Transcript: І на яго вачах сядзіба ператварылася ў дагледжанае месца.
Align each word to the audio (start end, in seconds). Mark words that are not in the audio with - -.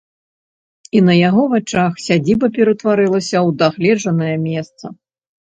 І 0.99 1.01
на 1.09 1.13
яго 1.17 1.43
вачах 1.51 2.01
сядзіба 2.05 2.49
ператварылася 2.55 3.37
ў 3.47 3.57
дагледжанае 3.63 4.35
месца. 4.49 4.85